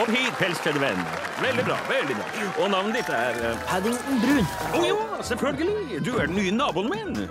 [0.00, 1.02] Opp hit, pelskledde venn.
[1.42, 1.76] Veldig bra.
[1.90, 2.46] veldig bra.
[2.62, 4.48] Og navnet ditt er eh, Paddington Brun.
[4.72, 4.96] Å ja,
[5.28, 6.00] selvfølgelig.
[6.06, 7.28] Du er den nye naboen min.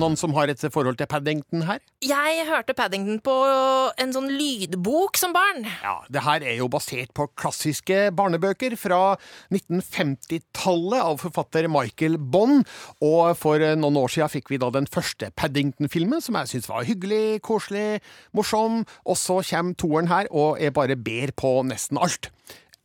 [0.00, 1.82] Noen som har et forhold til Paddington her?
[2.00, 3.34] Jeg hørte Paddington på
[4.00, 5.66] en sånn lydbok som barn.
[5.84, 9.18] Ja, det her er jo basert på klassiske barnebøker fra
[9.52, 12.64] 1950-tallet av forfatter Michael Bond,
[13.04, 16.88] og for noen år siden fikk vi da den første Paddington-filmen, som jeg syns var
[16.88, 18.00] hyggelig, koselig,
[18.32, 22.32] morsom, og så kommer toeren her og er bare ber på nesten alt.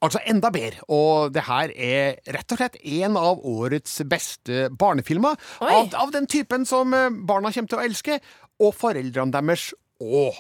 [0.05, 5.39] Altså enda bedre, og det her er rett og slett en av årets beste barnefilmer.
[5.57, 8.19] Av, av den typen som eh, barna kommer til å elske,
[8.61, 10.37] og foreldrene deres òg.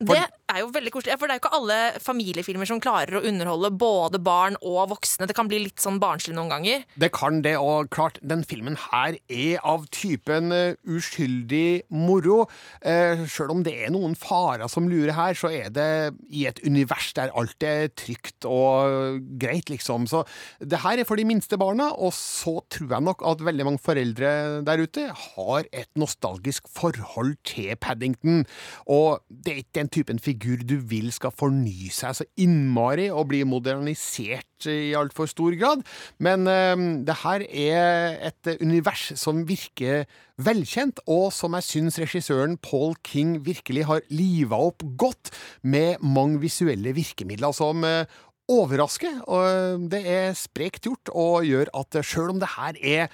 [0.00, 3.22] Det er jo veldig koselig, for det er jo ikke alle familiefilmer som klarer å
[3.28, 5.28] underholde både barn og voksne.
[5.28, 6.84] Det kan bli litt sånn barnslig noen ganger.
[7.00, 12.42] Det kan det, og klart, den filmen her er av typen uh, uskyldig moro.
[12.82, 15.88] Eh, Sjøl om det er noen farer som lurer her, så er det
[16.28, 20.08] i et univers der alt er trygt og greit, liksom.
[20.10, 20.24] Så
[20.58, 23.84] det her er for de minste barna, og så tror jeg nok at veldig mange
[23.84, 24.32] foreldre
[24.66, 28.44] der ute har et nostalgisk forhold til Paddington.
[28.90, 33.28] Og det er ikke den typen figur du vil skal forny seg så innmari og
[33.32, 35.84] bli modernisert i altfor stor grad.
[36.18, 36.76] Men eh,
[37.06, 40.06] det her er et univers som virker
[40.40, 46.40] velkjent, og som jeg syns regissøren Paul King virkelig har liva opp godt med mange
[46.42, 48.06] visuelle virkemidler som eh,
[48.50, 49.20] overrasker.
[49.28, 53.12] Og det er sprekt gjort og gjør at sjøl om det her er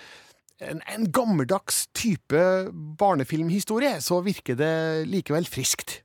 [0.65, 2.41] en, en gammeldags type
[2.99, 4.75] barnefilmhistorie, så virker det
[5.11, 6.01] likevel friskt.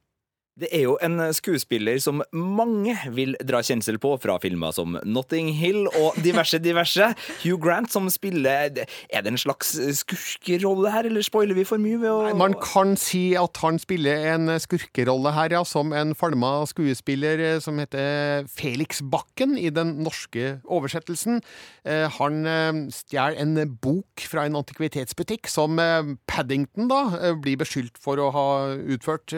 [0.62, 5.50] Det er jo en skuespiller som mange vil dra kjensel på fra filmer som Notting
[5.58, 7.08] Hill og diverse, diverse.
[7.42, 8.70] Hugh Grant som spiller
[9.10, 12.56] Er det en slags skurkerolle her, eller spoiler vi for mye ved å Nei, Man
[12.62, 17.80] kan si at han spiller en skurkerolle her, ja, som en falma skuespiller eh, som
[17.82, 21.42] heter Felix Bakken i den norske oversettelsen.
[21.86, 25.80] Eh, Han eh, stjeler en bok fra en antikvitetsbutikk som
[26.30, 28.48] Paddington da blir beskyldt for å ha
[28.94, 29.34] utført,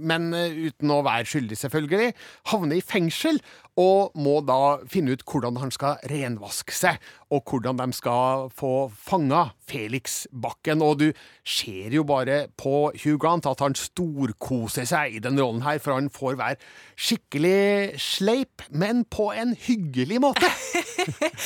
[0.00, 2.14] men uten å være skyldig, selvfølgelig.
[2.52, 3.40] Havner i fengsel
[3.80, 6.98] og må da finne ut hvordan han skal renvaske seg,
[7.30, 10.82] og hvordan de skal få fanga Felix Bakken.
[10.82, 11.06] Og du
[11.46, 15.94] ser jo bare på Hugh Grant at han storkoser seg i den rollen her, for
[15.94, 16.58] han får være
[16.98, 20.50] skikkelig sleip, men på en hyggelig måte.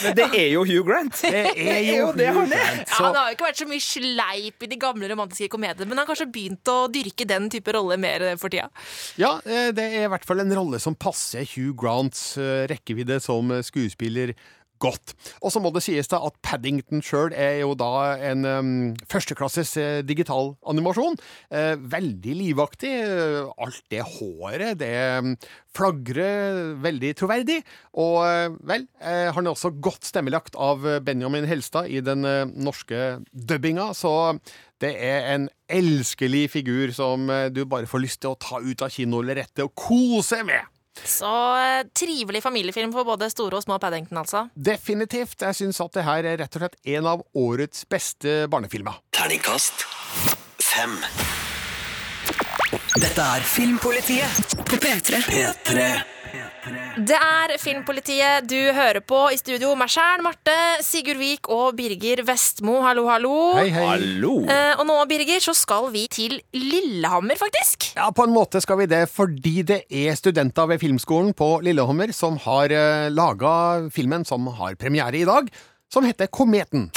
[0.03, 1.21] Men det er jo Hugh Grant!
[1.23, 2.81] Det er jo det han er.
[2.83, 5.95] Ja, det har jo ikke vært så mye sleip i de gamle romantiske komediene, men
[5.95, 8.67] han har kanskje begynt å dyrke den type rolle mer for tida.
[9.21, 13.21] ja, eh, det er i hvert fall en rolle som passer Hugh Grants eh, rekkevidde
[13.23, 14.35] som skuespiller
[14.85, 15.15] godt.
[15.43, 18.73] Og så må det sies da at Paddington sjøl er jo da en um,
[19.11, 21.19] førsteklasses eh, digital animasjon.
[21.51, 22.93] Eh, veldig livaktig.
[23.65, 25.35] Alt det håret, det um,
[25.75, 27.61] flagrer veldig troverdig.
[28.01, 32.45] Og eh, vel, eh, han er også godt stemmelagt av Benjamin Helstad i den eh,
[32.55, 34.15] norske dubbinga, så
[34.83, 38.85] det er en elskelig figur som eh, du bare får lyst til å ta ut
[38.85, 40.74] av kinolerretet og kose med.
[41.03, 44.47] Så eh, trivelig familiefilm for både store og små Paddington, altså.
[44.55, 45.41] Definitivt.
[45.43, 49.03] Jeg syns at det her er rett og slett en av årets beste barnefilmer.
[49.17, 49.87] Terningkast
[50.63, 50.99] fem.
[52.95, 55.25] Dette er Filmpolitiet på P3.
[55.29, 55.89] P3.
[56.65, 59.75] Det er Filmpolitiet du hører på i studio.
[59.77, 62.79] Meg sjæl, Marte, Sigurd Vik og Birger Vestmo.
[62.87, 63.35] Hallo, hallo.
[63.59, 63.85] Hei, hei.
[63.91, 64.39] Hallo!
[64.49, 67.91] Eh, og nå, Birger, så skal vi til Lillehammer, faktisk.
[67.99, 72.15] Ja, på en måte skal vi det, fordi det er studenter ved Filmskolen på Lillehammer
[72.17, 73.53] som har eh, laga
[73.93, 75.53] filmen som har premiere i dag,
[75.93, 76.89] som heter Kometen.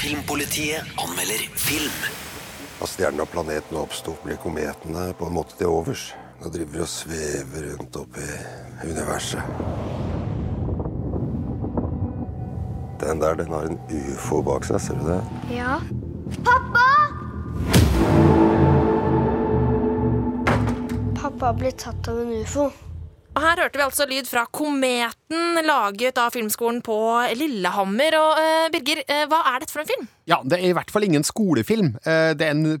[0.00, 2.02] Filmpolitiet anmelder film.
[2.80, 6.10] Da stjernen og planeten oppsto, ble kometene på en måte til overs.
[6.44, 9.40] Nå driver og svever rundt oppe i universet.
[13.00, 15.16] Den der, den har en ufo bak seg, ser du det?
[15.54, 15.78] Ja.
[16.44, 16.84] Pappa!
[21.16, 22.68] Pappa ble tatt av en ufo.
[22.68, 26.98] Og Her hørte vi altså lyd fra Kometen, laget av Filmskolen på
[27.40, 28.20] Lillehammer.
[28.20, 30.04] Og uh, Birger, uh, hva er dette for en film?
[30.24, 31.90] Ja, det er i hvert fall ingen skolefilm.
[32.08, 32.78] Eh, det er en,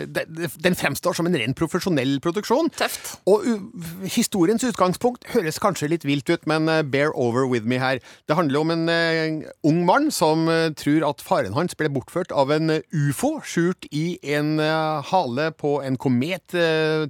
[0.66, 2.70] den fremstår som en ren profesjonell produksjon.
[2.74, 3.12] Tøft.
[3.30, 3.46] Og
[4.10, 8.02] historiens utgangspunkt høres kanskje litt vilt ut, men eh, bear over with me her.
[8.26, 12.50] Det handler om en eh, ung mann som tror at faren hans ble bortført av
[12.54, 16.54] en ufo skjult i en hale på en komet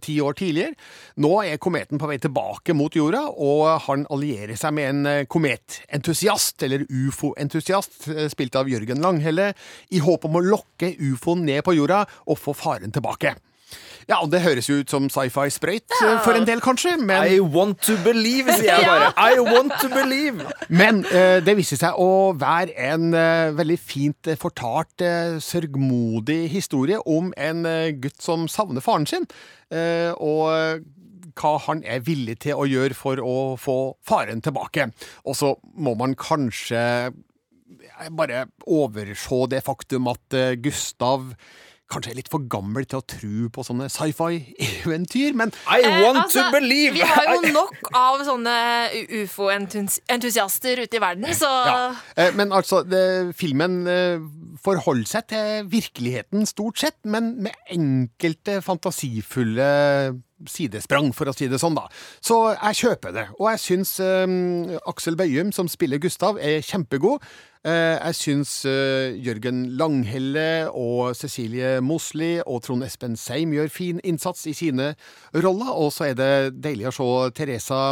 [0.04, 0.76] ti år tidligere.
[1.22, 6.62] Nå er kometen på vei tilbake mot jorda, og han allierer seg med en kometentusiast,
[6.66, 9.50] eller ufo-entusiast, spilt av Jørgen Langhelle,
[9.90, 13.36] i håp om å lokke ufoen ned på jorda og få faren tilbake.
[14.08, 16.16] Ja, og Det høres jo ut som sci-fi-sprøyt ja.
[16.24, 19.12] for en del, kanskje, men I want to believe, sier jeg bare.
[19.14, 20.46] I want to believe.
[20.68, 26.42] Men eh, det viste seg å være en eh, veldig fint eh, fortalt, eh, sørgmodig
[26.50, 29.28] historie om en eh, gutt som savner faren sin,
[29.70, 30.82] eh, og eh,
[31.38, 34.90] hva han er villig til å gjøre for å få faren tilbake.
[35.22, 37.12] Og så må man kanskje
[38.08, 41.34] bare overse det faktum at eh, Gustav
[41.90, 46.44] kanskje er litt for gammel til å tro på sånne sci-fi-eventyr, men I want altså,
[46.46, 46.94] to believe!
[46.94, 48.54] Vi har jo nok av sånne
[49.24, 51.80] ufo-entusiaster ute i verden, så Ja.
[52.14, 54.22] Eh, Men altså, det, filmen eh,
[54.62, 59.70] forholder seg til virkeligheten stort sett, men med enkelte fantasifulle
[60.48, 61.86] sidesprang, for å si det sånn, da.
[62.24, 63.26] Så jeg kjøper det.
[63.38, 67.24] Og jeg syns eh, Aksel Bøyum, som spiller Gustav, er kjempegod.
[67.60, 74.00] Eh, jeg syns eh, Jørgen Langhelle og Cecilie Mosli og Trond Espen Seim gjør fin
[74.00, 74.94] innsats i sine
[75.36, 75.74] roller.
[75.74, 76.30] Og så er det
[76.64, 77.82] deilig å se Teresa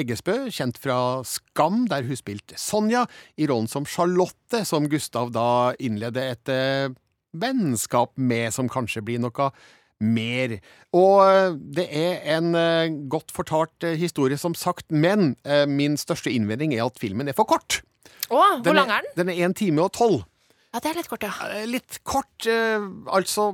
[0.00, 3.04] Eggesbø, kjent fra Skam, der hun spilte Sonja,
[3.36, 6.96] i rollen som Charlotte, som Gustav da innleder et eh,
[7.36, 9.50] vennskap med, som kanskje blir noe
[10.00, 10.56] mer.
[10.96, 15.34] Og eh, det er en eh, godt fortalt eh, historie, som sagt, men
[15.68, 17.80] min største innvending er at filmen er for kort.
[18.30, 19.26] Å, hvor lang er- den?
[19.26, 20.20] Den er 1 time og 12.
[20.70, 21.32] Ja, Det er litt kort, ja.
[21.66, 22.78] Litt kort, eh,
[23.10, 23.48] altså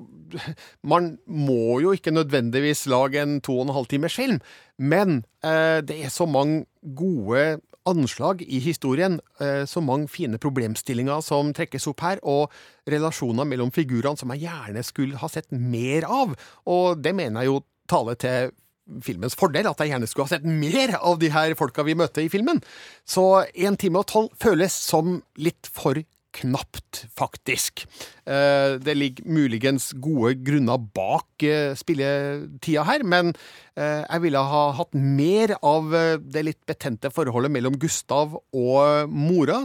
[0.85, 4.41] Man må jo ikke nødvendigvis lage en to og en halv timers film,
[4.79, 6.67] men eh, det er så mange
[6.99, 12.53] gode anslag i historien, eh, så mange fine problemstillinger som trekkes opp her, og
[12.89, 16.37] relasjoner mellom figurene som jeg gjerne skulle ha sett mer av.
[16.67, 18.55] Og det mener jeg jo taler til
[19.03, 22.27] filmens fordel, at jeg gjerne skulle ha sett mer av de her folka vi møter
[22.27, 22.63] i filmen.
[23.07, 25.99] Så én time og 12 føles som litt for
[26.41, 27.87] knapt, faktisk.
[28.27, 33.35] Eh, Det ligger muligens gode grunner bak eh, spilletida her, men
[33.77, 39.65] eh, jeg ville ha hatt mer av det litt betente forholdet mellom Gustav og mora.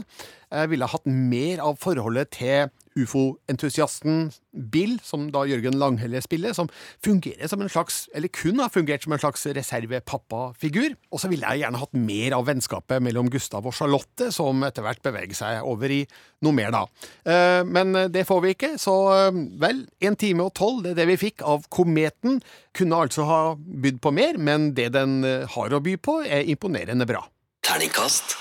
[0.51, 6.53] Jeg ville ha hatt mer av forholdet til ufo-entusiasten Bill, som da Jørgen Langhelle spiller,
[6.57, 6.67] som
[7.03, 10.97] fungerer som en slags, eller kun har fungert som en slags reservepappafigur.
[11.11, 14.85] Og så ville jeg gjerne hatt mer av vennskapet mellom Gustav og Charlotte, som etter
[14.85, 16.01] hvert beveger seg over i
[16.43, 16.83] noe mer, da.
[17.23, 21.01] Eh, Men det får vi ikke, så eh, vel, en time og tolv, det er
[21.01, 22.41] det vi fikk av Kometen.
[22.75, 26.47] Kunne altså ha bydd på mer, men det den eh, har å by på, er
[26.51, 27.23] imponerende bra.
[27.63, 28.35] Terningkast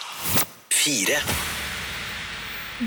[0.81, 1.21] fire.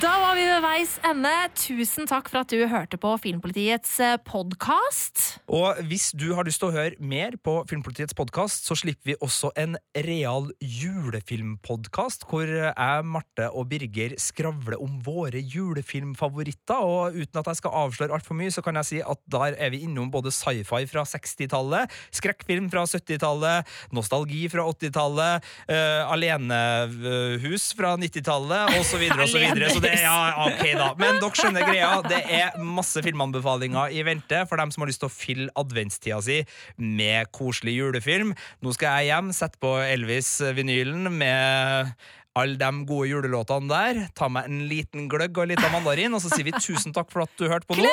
[0.02, 1.30] Da var vi ved veis ende.
[1.54, 5.20] Tusen takk for at du hørte på Filmpolitiets podkast.
[5.46, 9.16] Og hvis du har lyst til å høre mer på Filmpolitiets podkast, så slipper vi
[9.22, 16.82] også en real julefilmpodkast, hvor jeg, Marte og Birger skravler om våre julefilmfavoritter.
[16.82, 19.76] Og uten at jeg skal avsløre altfor mye, så kan jeg si at der er
[19.76, 27.94] vi innom både sci-fi fra 60-tallet, skrekkfilm fra 70-tallet, nostalgi fra 80-tallet, uh, alenehus fra
[28.02, 29.83] 90-tallet, osv., osv.
[29.84, 30.18] Det ja,
[30.48, 30.90] ok, da.
[31.02, 31.92] Men dere skjønner greia.
[32.08, 36.20] Det er masse filmanbefalinger i vente for dem som har lyst til å fylle adventstida
[36.24, 36.42] si
[36.80, 38.34] med koselig julefilm.
[38.64, 41.94] Nå skal jeg hjem, sette på Elvis-vinylen med
[42.34, 44.02] alle de gode julelåtene der.
[44.18, 47.12] Ta meg en liten gløgg og en liten mandarin, og så sier vi tusen takk
[47.14, 47.86] for at du hørte på nå.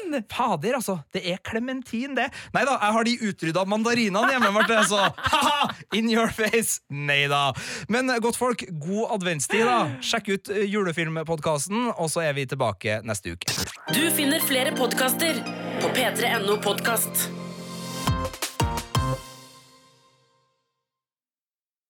[0.00, 0.24] Clementin!
[0.30, 0.98] Fader, altså.
[1.12, 2.28] Det er klementin, det.
[2.54, 5.70] Nei da, jeg har de utrydda mandarinene hjemme, Marte, så ha-ha!
[5.96, 6.80] In your face!
[6.90, 7.52] Nei da.
[7.88, 10.00] Men godt folk, god adventstid, da.
[10.04, 13.52] Sjekk ut eh, julefilmpodkasten, og så er vi tilbake neste uke.
[13.94, 15.42] Du finner flere podkaster
[15.82, 17.28] på p3.no podkast.